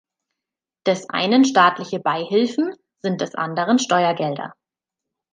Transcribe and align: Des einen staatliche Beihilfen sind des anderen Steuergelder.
Des 0.87 1.07
einen 1.11 1.45
staatliche 1.45 1.99
Beihilfen 1.99 2.73
sind 3.03 3.21
des 3.21 3.35
anderen 3.35 3.77
Steuergelder. 3.77 4.51